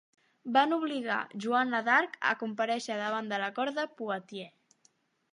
[0.53, 4.89] Van obligar Joana d'Arc a comparèixer davant de la cort de Poitiers.